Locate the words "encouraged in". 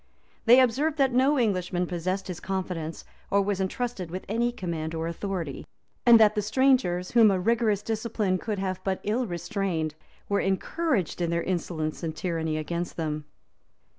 10.39-11.29